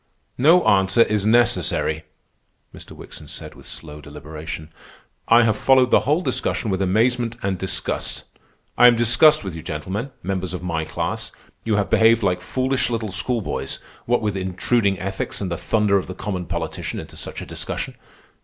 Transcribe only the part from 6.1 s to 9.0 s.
discussion with amazement and disgust. I am